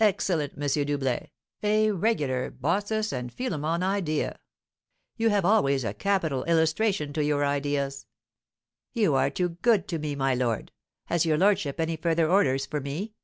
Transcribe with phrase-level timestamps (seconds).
[0.00, 0.84] "Excellent, M.
[0.84, 1.30] Doublet!
[1.62, 4.40] A regular Baucis and Philemon idea.
[5.16, 8.06] You have always a capital illustration to your ideas."
[8.94, 10.72] "You are too good to me, my lord.
[11.04, 13.14] Has your lordship any further orders for me?"